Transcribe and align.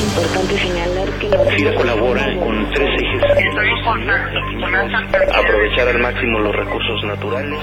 Importante 0.00 0.58
señalar 0.58 1.08
que 1.18 1.28
SIDA 1.56 1.74
colabora 1.74 2.24
con 2.38 2.70
tres 2.70 2.88
ejes. 3.00 3.22
Aprovechar 5.34 5.88
al 5.88 5.98
máximo 5.98 6.38
los 6.40 6.56
recursos 6.56 7.04
naturales. 7.04 7.58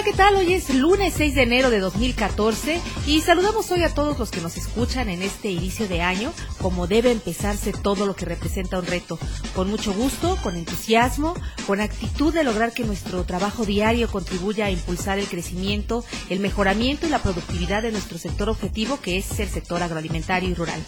Hola, 0.00 0.10
¿qué 0.12 0.16
tal? 0.16 0.36
Hoy 0.36 0.54
es 0.54 0.74
lunes 0.74 1.12
6 1.14 1.34
de 1.34 1.42
enero 1.42 1.68
de 1.68 1.78
2014 1.78 2.80
y 3.06 3.20
saludamos 3.20 3.70
hoy 3.70 3.82
a 3.82 3.92
todos 3.92 4.18
los 4.18 4.30
que 4.30 4.40
nos 4.40 4.56
escuchan 4.56 5.10
en 5.10 5.20
este 5.20 5.50
inicio 5.50 5.88
de 5.88 6.00
año, 6.00 6.32
como 6.62 6.86
debe 6.86 7.10
empezarse 7.10 7.74
todo 7.74 8.06
lo 8.06 8.16
que 8.16 8.24
representa 8.24 8.78
un 8.78 8.86
reto, 8.86 9.18
con 9.54 9.68
mucho 9.68 9.92
gusto, 9.92 10.38
con 10.42 10.56
entusiasmo, 10.56 11.34
con 11.66 11.82
actitud 11.82 12.32
de 12.32 12.44
lograr 12.44 12.72
que 12.72 12.84
nuestro 12.84 13.24
trabajo 13.24 13.66
diario 13.66 14.10
contribuya 14.10 14.64
a 14.64 14.70
impulsar 14.70 15.18
el 15.18 15.26
crecimiento, 15.26 16.02
el 16.30 16.40
mejoramiento 16.40 17.06
y 17.06 17.10
la 17.10 17.22
productividad 17.22 17.82
de 17.82 17.92
nuestro 17.92 18.16
sector 18.16 18.48
objetivo, 18.48 19.02
que 19.02 19.18
es 19.18 19.38
el 19.38 19.50
sector 19.50 19.82
agroalimentario 19.82 20.48
y 20.48 20.54
rural. 20.54 20.82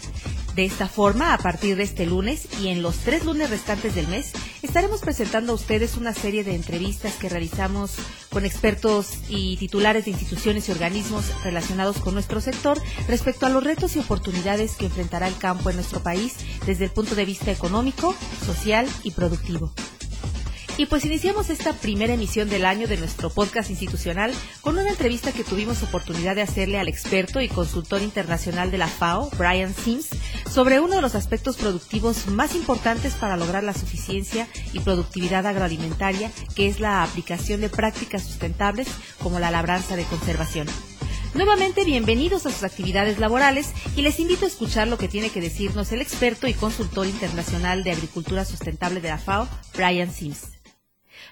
De 0.55 0.65
esta 0.65 0.87
forma, 0.87 1.33
a 1.33 1.39
partir 1.39 1.75
de 1.75 1.83
este 1.83 2.05
lunes 2.05 2.47
y 2.61 2.67
en 2.67 2.83
los 2.83 2.97
tres 2.97 3.25
lunes 3.25 3.49
restantes 3.49 3.95
del 3.95 4.07
mes, 4.07 4.33
estaremos 4.61 5.01
presentando 5.01 5.51
a 5.51 5.55
ustedes 5.55 5.97
una 5.97 6.13
serie 6.13 6.43
de 6.43 6.53
entrevistas 6.53 7.15
que 7.15 7.27
realizamos 7.27 7.95
con 8.29 8.45
expertos 8.45 9.13
y 9.29 9.57
titulares 9.57 10.05
de 10.05 10.11
instituciones 10.11 10.69
y 10.69 10.71
organismos 10.71 11.25
relacionados 11.43 11.97
con 11.99 12.13
nuestro 12.13 12.39
sector 12.39 12.79
respecto 13.07 13.47
a 13.47 13.49
los 13.49 13.63
retos 13.63 13.95
y 13.95 13.99
oportunidades 13.99 14.75
que 14.75 14.85
enfrentará 14.85 15.27
el 15.27 15.37
campo 15.37 15.71
en 15.71 15.77
nuestro 15.77 16.03
país 16.03 16.35
desde 16.67 16.85
el 16.85 16.91
punto 16.91 17.15
de 17.15 17.25
vista 17.25 17.51
económico, 17.51 18.13
social 18.45 18.87
y 19.03 19.11
productivo. 19.11 19.73
Y 20.75 20.87
pues 20.87 21.05
iniciamos 21.05 21.51
esta 21.51 21.73
primera 21.73 22.13
emisión 22.13 22.49
del 22.49 22.65
año 22.65 22.87
de 22.87 22.97
nuestro 22.97 23.29
podcast 23.29 23.69
institucional 23.69 24.33
con 24.61 24.75
una 24.75 24.89
entrevista 24.89 25.31
que 25.31 25.43
tuvimos 25.43 25.83
oportunidad 25.83 26.35
de 26.35 26.41
hacerle 26.41 26.79
al 26.79 26.87
experto 26.87 27.39
y 27.41 27.47
consultor 27.47 28.01
internacional 28.01 28.71
de 28.71 28.79
la 28.79 28.87
FAO, 28.87 29.29
Brian 29.37 29.75
Sims, 29.75 30.09
sobre 30.49 30.79
uno 30.79 30.95
de 30.95 31.03
los 31.03 31.13
aspectos 31.13 31.57
productivos 31.57 32.25
más 32.25 32.55
importantes 32.55 33.13
para 33.13 33.37
lograr 33.37 33.63
la 33.63 33.75
suficiencia 33.75 34.47
y 34.73 34.79
productividad 34.79 35.45
agroalimentaria, 35.45 36.31
que 36.55 36.67
es 36.67 36.79
la 36.79 37.03
aplicación 37.03 37.61
de 37.61 37.69
prácticas 37.69 38.23
sustentables 38.23 38.87
como 39.21 39.39
la 39.39 39.51
labranza 39.51 39.95
de 39.95 40.05
conservación. 40.05 40.67
Nuevamente 41.35 41.83
bienvenidos 41.83 42.47
a 42.47 42.51
sus 42.51 42.63
actividades 42.63 43.19
laborales 43.19 43.73
y 43.95 44.01
les 44.01 44.19
invito 44.19 44.45
a 44.45 44.47
escuchar 44.47 44.87
lo 44.87 44.97
que 44.97 45.07
tiene 45.07 45.29
que 45.29 45.41
decirnos 45.41 45.91
el 45.91 46.01
experto 46.01 46.47
y 46.47 46.53
consultor 46.55 47.05
internacional 47.05 47.83
de 47.83 47.91
agricultura 47.91 48.43
sustentable 48.43 49.01
de 49.01 49.09
la 49.09 49.19
FAO, 49.19 49.47
Brian 49.75 50.11
Sims. 50.11 50.52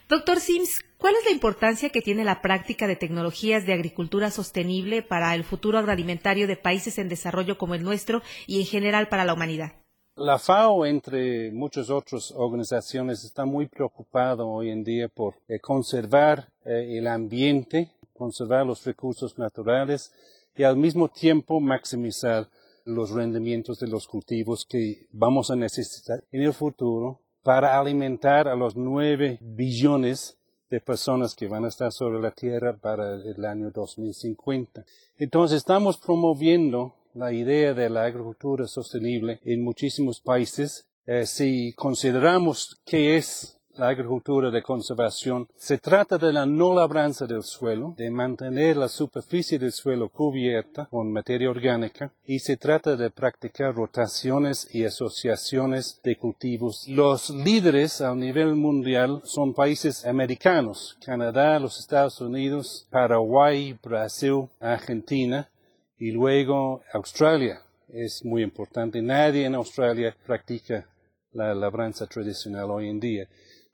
Doctor 0.10 0.40
Sims, 0.40 0.82
¿cuál 0.98 1.16
es 1.16 1.26
la 1.26 1.32
importancia 1.32 1.90
que 1.90 2.02
tiene 2.02 2.24
la 2.24 2.42
práctica 2.42 2.88
de 2.88 2.96
tecnologías 2.96 3.66
de 3.66 3.74
agricultura 3.74 4.32
sostenible 4.32 5.02
para 5.02 5.34
el 5.36 5.44
futuro 5.44 5.78
agroalimentario 5.78 6.48
de 6.48 6.58
países 6.58 6.98
en 6.98 7.10
desarrollo 7.10 7.58
como 7.58 7.76
el 7.76 7.84
nuestro 7.84 8.22
y 8.48 8.60
en 8.60 8.66
general 8.66 9.08
para 9.08 9.26
la 9.26 9.34
humanidad? 9.34 9.74
La 10.16 10.38
FAO, 10.38 10.86
entre 10.86 11.52
muchas 11.52 11.90
otras 11.90 12.34
organizaciones, 12.36 13.24
está 13.24 13.46
muy 13.46 13.68
preocupada 13.68 14.44
hoy 14.44 14.70
en 14.70 14.84
día 14.84 15.08
por 15.08 15.36
eh, 15.48 15.60
conservar 15.60 16.52
eh, 16.66 16.98
el 16.98 17.08
ambiente, 17.08 17.92
conservar 18.14 18.66
los 18.66 18.86
recursos 18.86 19.38
naturales 19.38 20.12
y 20.56 20.64
al 20.64 20.76
mismo 20.76 21.08
tiempo 21.08 21.62
maximizar 21.62 22.50
los 22.84 23.12
rendimientos 23.12 23.80
de 23.80 23.88
los 23.88 24.06
cultivos 24.06 24.66
que 24.66 25.08
vamos 25.12 25.50
a 25.50 25.56
necesitar 25.56 26.24
en 26.32 26.42
el 26.42 26.54
futuro 26.54 27.21
para 27.44 27.80
alimentar 27.80 28.48
a 28.48 28.56
los 28.56 28.76
nueve 28.76 29.38
billones 29.42 30.38
de 30.70 30.80
personas 30.80 31.36
que 31.36 31.48
van 31.48 31.66
a 31.66 31.68
estar 31.68 31.92
sobre 31.92 32.22
la 32.22 32.32
Tierra 32.32 32.78
para 32.78 33.16
el 33.16 33.46
año 33.46 33.72
2050. 33.72 34.86
Entonces 35.18 35.58
estamos 35.58 35.98
promoviendo 35.98 36.96
la 37.14 37.34
idea 37.34 37.74
de 37.74 37.90
la 37.90 38.06
agricultura 38.06 38.68
sostenible 38.68 39.40
en 39.44 39.64
muchísimos 39.64 40.22
países. 40.22 40.88
Eh, 41.06 41.26
si 41.26 41.74
consideramos 41.74 42.80
qué 42.86 43.18
es 43.18 43.60
la 43.82 43.88
agricultura 43.88 44.52
de 44.52 44.62
conservación 44.62 45.48
se 45.58 45.80
trata 45.80 46.20
de 46.20 46.32
la 46.32 46.46
no 46.46 46.76
labranza 46.76 47.26
del 47.26 47.42
suelo, 47.42 47.96
de 47.98 48.12
mantener 48.12 48.78
la 48.78 48.88
superficie 48.88 49.58
del 49.58 49.72
suelo 49.72 50.10
cubierta 50.10 50.86
con 50.86 51.12
materia 51.12 51.50
orgánica 51.50 52.14
y 52.24 52.38
se 52.38 52.58
trata 52.58 52.96
de 52.96 53.10
practicar 53.10 53.74
rotaciones 53.74 54.68
y 54.72 54.86
asociaciones 54.86 56.00
de 56.04 56.16
cultivos. 56.16 56.88
Los 56.88 57.32
líderes 57.32 58.02
a 58.02 58.14
nivel 58.14 58.54
mundial 58.54 59.22
son 59.24 59.56
países 59.56 60.06
americanos, 60.06 60.96
Canadá, 61.04 61.58
los 61.58 61.80
Estados 61.80 62.22
Unidos, 62.22 62.86
Paraguay, 62.92 63.76
Brasil, 63.82 64.48
Argentina 64.60 65.50
y 65.98 66.12
luego 66.12 66.84
Australia. 66.94 67.64
Es 67.90 68.24
muy 68.24 68.44
importante. 68.44 69.02
Nadie 69.02 69.46
en 69.46 69.56
Australia 69.56 70.16
practica 70.24 70.86
la 71.34 71.56
labranza 71.56 72.06
tradicional 72.06 72.70
hoy 72.70 72.88
en 72.88 73.00
día. 73.00 73.28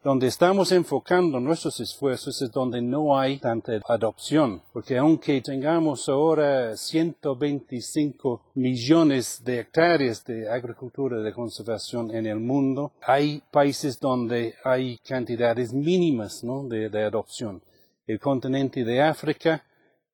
Donde 0.04 0.28
estamos 0.28 0.72
enfocando 0.72 1.40
nuestros 1.40 1.80
esfuerzos 1.80 2.40
es 2.44 2.52
donde 2.52 2.84
no 2.84 3.18
hay 3.18 3.40
tanta 3.40 3.80
adopción, 3.88 4.62
porque 4.72 4.96
aunque 4.96 5.42
tengamos 5.42 6.08
ahora 6.08 6.78
125 6.78 8.52
millones 8.54 9.42
de 9.44 9.62
hectáreas 9.62 10.24
de 10.24 10.48
agricultura 10.50 11.18
de 11.18 11.34
conservación 11.34 12.14
en 12.16 12.28
el 12.28 12.40
mundo, 12.40 12.94
hay 13.02 13.42
países 13.52 14.00
donde 14.00 14.54
hay 14.64 15.00
cantidades 15.00 15.74
mínimas 15.74 16.44
de, 16.70 17.04
adopción. 17.04 17.64
El 18.06 18.20
continente 18.20 18.86
de 18.86 19.02
África 19.02 19.66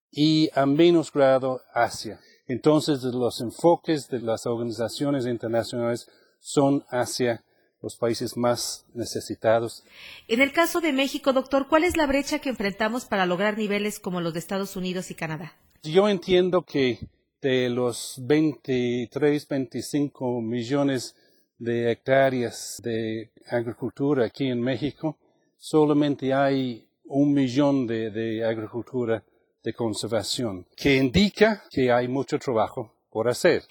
y 0.09 0.49
a 0.55 0.65
menos 0.65 1.11
grado 1.11 1.61
Asia. 1.73 2.21
Entonces 2.47 3.03
los 3.03 3.41
enfoques 3.41 4.07
de 4.07 4.21
las 4.21 4.45
organizaciones 4.45 5.25
internacionales 5.25 6.09
son 6.39 6.85
hacia 6.89 7.43
los 7.83 7.97
países 7.97 8.37
más 8.37 8.85
necesitados. 8.93 9.83
En 10.29 10.41
el 10.41 10.53
caso 10.53 10.79
de 10.79 10.93
México, 10.93 11.33
doctor, 11.33 11.67
¿cuál 11.67 11.83
es 11.83 11.97
la 11.97 12.07
brecha 12.07 12.39
que 12.39 12.49
enfrentamos 12.49 13.05
para 13.05 13.25
lograr 13.25 13.57
niveles 13.57 13.99
como 13.99 14.21
los 14.21 14.33
de 14.33 14.39
Estados 14.39 14.75
Unidos 14.77 15.11
y 15.11 15.15
Canadá? 15.15 15.53
Yo 15.83 16.07
entiendo 16.07 16.63
que 16.63 16.97
de 17.41 17.69
los 17.69 18.15
23, 18.21 19.47
25 19.47 20.41
millones 20.41 21.13
de 21.59 21.91
hectáreas 21.91 22.79
de 22.81 23.31
agricultura 23.49 24.25
aquí 24.25 24.47
en 24.47 24.61
México, 24.61 25.17
solamente 25.57 26.33
hay 26.33 26.87
un 27.03 27.33
millón 27.33 27.85
de, 27.85 28.09
de 28.11 28.45
agricultura 28.45 29.21
de 29.61 29.73
conservación, 29.73 30.65
que 30.75 30.95
indica 30.95 31.63
que 31.69 31.91
hay 31.91 32.07
mucho 32.07 32.39
trabajo 32.39 32.93
por 33.09 33.27
hacer. 33.27 33.63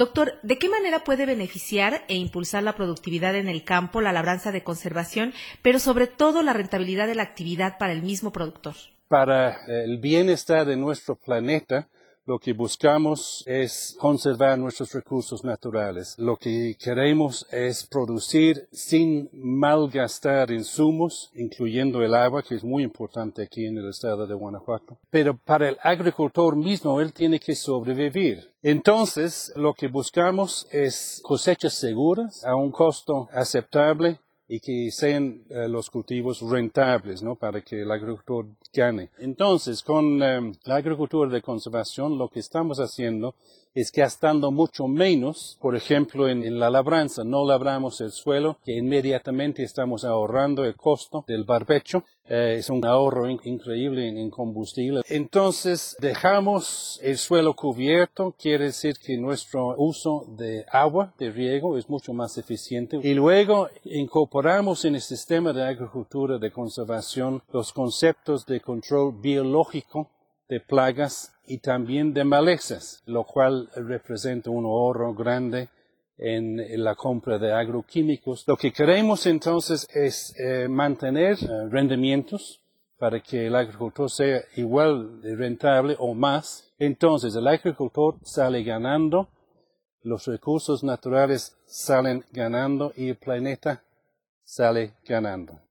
Doctor, 0.00 0.38
¿de 0.42 0.56
qué 0.56 0.70
manera 0.70 1.04
puede 1.04 1.26
beneficiar 1.26 2.04
e 2.08 2.14
impulsar 2.14 2.62
la 2.62 2.74
productividad 2.74 3.36
en 3.36 3.48
el 3.50 3.64
campo, 3.64 4.00
la 4.00 4.14
labranza 4.14 4.50
de 4.50 4.64
conservación, 4.64 5.34
pero 5.60 5.78
sobre 5.78 6.06
todo 6.06 6.42
la 6.42 6.54
rentabilidad 6.54 7.06
de 7.06 7.14
la 7.14 7.22
actividad 7.22 7.76
para 7.76 7.92
el 7.92 8.00
mismo 8.00 8.32
productor? 8.32 8.76
Para 9.08 9.58
el 9.66 9.98
bienestar 9.98 10.64
de 10.64 10.78
nuestro 10.78 11.16
planeta, 11.16 11.86
lo 12.26 12.38
que 12.38 12.52
buscamos 12.52 13.42
es 13.46 13.96
conservar 13.98 14.58
nuestros 14.58 14.92
recursos 14.92 15.44
naturales. 15.44 16.14
Lo 16.18 16.36
que 16.36 16.76
queremos 16.78 17.46
es 17.50 17.86
producir 17.86 18.68
sin 18.72 19.28
malgastar 19.32 20.50
insumos, 20.50 21.30
incluyendo 21.34 22.02
el 22.02 22.14
agua, 22.14 22.42
que 22.42 22.54
es 22.54 22.64
muy 22.64 22.82
importante 22.82 23.42
aquí 23.42 23.66
en 23.66 23.78
el 23.78 23.88
estado 23.88 24.26
de 24.26 24.34
Guanajuato. 24.34 24.98
Pero 25.10 25.36
para 25.36 25.68
el 25.68 25.78
agricultor 25.82 26.56
mismo, 26.56 27.00
él 27.00 27.12
tiene 27.12 27.40
que 27.40 27.54
sobrevivir. 27.54 28.50
Entonces, 28.62 29.52
lo 29.56 29.74
que 29.74 29.88
buscamos 29.88 30.66
es 30.70 31.20
cosechas 31.22 31.74
seguras 31.74 32.44
a 32.44 32.54
un 32.54 32.70
costo 32.70 33.28
aceptable 33.32 34.20
y 34.52 34.58
que 34.58 34.90
sean 34.90 35.44
eh, 35.48 35.68
los 35.68 35.88
cultivos 35.90 36.40
rentables, 36.40 37.22
¿no? 37.22 37.36
Para 37.36 37.60
que 37.60 37.82
el 37.82 37.90
agricultor 37.92 38.46
gane. 38.74 39.10
Entonces, 39.20 39.80
con 39.80 40.20
em, 40.20 40.52
la 40.64 40.74
agricultura 40.74 41.30
de 41.30 41.40
conservación, 41.40 42.18
lo 42.18 42.28
que 42.28 42.40
estamos 42.40 42.80
haciendo 42.80 43.36
es 43.74 43.92
gastando 43.92 44.50
mucho 44.50 44.88
menos, 44.88 45.56
por 45.60 45.76
ejemplo, 45.76 46.28
en, 46.28 46.58
la 46.58 46.68
labranza. 46.68 47.22
No 47.22 47.46
labramos 47.46 48.00
el 48.00 48.10
suelo, 48.10 48.58
que 48.64 48.76
inmediatamente 48.76 49.62
estamos 49.62 50.04
ahorrando 50.04 50.64
el 50.64 50.74
costo 50.74 51.24
del 51.28 51.44
barbecho. 51.44 52.02
Eh, 52.30 52.58
es 52.58 52.70
un 52.70 52.86
ahorro 52.86 53.28
increíble 53.28 54.08
en, 54.08 54.30
combustible. 54.30 55.02
Entonces, 55.08 55.96
dejamos 55.98 57.00
el 57.02 57.18
suelo 57.18 57.54
cubierto, 57.54 58.36
quiere 58.40 58.66
decir 58.66 58.96
que 59.04 59.18
nuestro 59.18 59.74
uso 59.76 60.26
de 60.38 60.64
agua, 60.70 61.12
de 61.18 61.32
riego, 61.32 61.76
es 61.76 61.90
mucho 61.90 62.12
más 62.12 62.38
eficiente. 62.38 63.00
Y 63.02 63.14
luego 63.14 63.68
incorporamos 63.84 64.84
en 64.84 64.94
el 64.94 65.00
sistema 65.00 65.52
de 65.52 65.64
agricultura 65.64 66.38
de 66.38 66.52
conservación 66.52 67.42
los 67.52 67.72
conceptos 67.72 68.46
de 68.46 68.60
control 68.60 69.16
biológico 69.20 70.08
de 70.48 70.60
plagas 70.60 71.32
y 71.48 71.58
también 71.58 72.14
de 72.14 72.22
malezas, 72.22 73.02
lo 73.06 73.24
cual 73.24 73.68
representa 73.74 74.50
un 74.50 74.66
ahorro 74.66 75.14
grande 75.14 75.68
en, 76.20 76.84
la 76.84 76.94
compra 76.94 77.38
de 77.38 77.52
agroquímicos. 77.52 78.44
Lo 78.46 78.56
que 78.56 78.72
queremos 78.72 79.26
entonces 79.26 79.88
es 79.92 80.34
eh, 80.38 80.68
mantener 80.68 81.38
eh, 81.42 81.68
rendimientos 81.70 82.60
para 82.98 83.20
que 83.20 83.46
el 83.46 83.56
agricultor 83.56 84.10
sea 84.10 84.42
igual 84.56 85.22
rentable 85.22 85.96
o 85.98 86.14
más, 86.14 86.70
entonces 86.78 87.34
el 87.34 87.48
agricultor 87.48 88.16
sale 88.22 88.62
ganando, 88.62 89.30
los 90.02 90.26
recursos 90.26 90.84
naturales 90.84 91.56
salen 91.66 92.24
ganando 92.30 92.92
y 92.94 93.08
el 93.08 93.16
planeta 93.16 93.82
sale 94.44 94.92
ganando. 95.06 95.69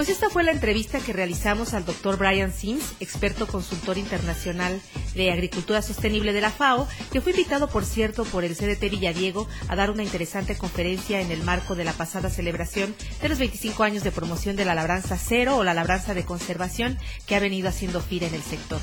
Pues 0.00 0.08
esta 0.08 0.30
fue 0.30 0.44
la 0.44 0.52
entrevista 0.52 0.98
que 0.98 1.12
realizamos 1.12 1.74
al 1.74 1.84
doctor 1.84 2.16
Brian 2.16 2.54
Sims, 2.54 2.94
experto 3.00 3.46
consultor 3.46 3.98
internacional 3.98 4.80
de 5.14 5.30
Agricultura 5.30 5.82
Sostenible 5.82 6.32
de 6.32 6.40
la 6.40 6.50
FAO, 6.50 6.88
que 7.12 7.20
fue 7.20 7.32
invitado, 7.32 7.68
por 7.68 7.84
cierto, 7.84 8.24
por 8.24 8.42
el 8.42 8.56
CDT 8.56 8.88
Villadiego 8.88 9.46
a 9.68 9.76
dar 9.76 9.90
una 9.90 10.02
interesante 10.02 10.56
conferencia 10.56 11.20
en 11.20 11.30
el 11.30 11.42
marco 11.42 11.74
de 11.74 11.84
la 11.84 11.92
pasada 11.92 12.30
celebración 12.30 12.94
de 13.20 13.28
los 13.28 13.38
25 13.38 13.82
años 13.82 14.02
de 14.02 14.10
promoción 14.10 14.56
de 14.56 14.64
la 14.64 14.74
labranza 14.74 15.18
cero 15.18 15.58
o 15.58 15.64
la 15.64 15.74
labranza 15.74 16.14
de 16.14 16.24
conservación 16.24 16.98
que 17.26 17.36
ha 17.36 17.40
venido 17.40 17.68
haciendo 17.68 18.00
FIRA 18.00 18.28
en 18.28 18.34
el 18.36 18.42
sector. 18.42 18.80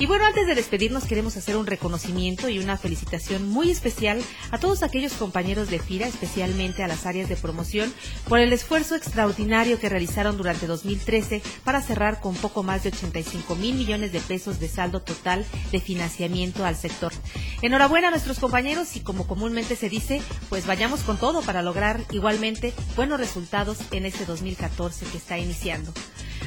Y 0.00 0.06
bueno, 0.06 0.24
antes 0.24 0.46
de 0.46 0.54
despedirnos 0.54 1.04
queremos 1.04 1.36
hacer 1.36 1.58
un 1.58 1.66
reconocimiento 1.66 2.48
y 2.48 2.58
una 2.58 2.78
felicitación 2.78 3.46
muy 3.46 3.70
especial 3.70 4.18
a 4.50 4.56
todos 4.56 4.82
aquellos 4.82 5.12
compañeros 5.12 5.68
de 5.68 5.78
FIRA, 5.78 6.06
especialmente 6.06 6.82
a 6.82 6.88
las 6.88 7.04
áreas 7.04 7.28
de 7.28 7.36
promoción, 7.36 7.92
por 8.26 8.38
el 8.38 8.50
esfuerzo 8.54 8.96
extraordinario 8.96 9.78
que 9.78 9.90
realizaron 9.90 10.38
durante 10.38 10.66
2013 10.66 11.42
para 11.64 11.82
cerrar 11.82 12.18
con 12.20 12.34
poco 12.34 12.62
más 12.62 12.82
de 12.82 12.88
85 12.88 13.56
mil 13.56 13.74
millones 13.74 14.10
de 14.10 14.20
pesos 14.20 14.58
de 14.58 14.70
saldo 14.70 15.02
total 15.02 15.44
de 15.70 15.80
financiamiento 15.82 16.64
al 16.64 16.76
sector. 16.76 17.12
Enhorabuena 17.60 18.08
a 18.08 18.10
nuestros 18.10 18.38
compañeros 18.38 18.96
y 18.96 19.00
como 19.00 19.26
comúnmente 19.26 19.76
se 19.76 19.90
dice, 19.90 20.22
pues 20.48 20.66
vayamos 20.66 21.00
con 21.00 21.18
todo 21.18 21.42
para 21.42 21.60
lograr 21.60 22.00
igualmente 22.10 22.72
buenos 22.96 23.20
resultados 23.20 23.76
en 23.90 24.06
este 24.06 24.24
2014 24.24 25.04
que 25.12 25.18
está 25.18 25.36
iniciando. 25.36 25.92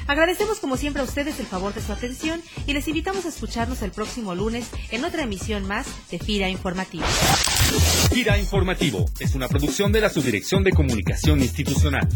Agradecemos 0.08 0.60
como 0.60 0.78
siempre 0.78 1.02
a 1.02 1.06
ustedes 1.06 1.40
el 1.40 1.46
favor 1.46 1.74
de 1.74 1.82
su 1.82 1.92
atención 1.92 2.42
y 2.68 2.74
les 2.74 2.88
invitamos 2.88 3.26
a 3.26 3.30
escucharnos 3.30 3.82
el 3.82 3.92
próximo 3.92 4.36
lunes 4.36 4.68
en 4.92 5.06
otra 5.06 5.24
emisión 5.24 5.66
más 5.68 5.88
de 6.12 6.20
FIRA 6.20 6.50
Informativo. 6.50 7.06
FIRA 8.12 8.38
Informativo 8.38 9.06
es 9.20 9.36
una 9.36 9.48
producción 9.48 9.92
de 9.92 10.02
la 10.02 10.10
Subdirección 10.10 10.64
de 10.64 10.72
Comunicación 10.72 11.42
Institucional. 11.42 12.08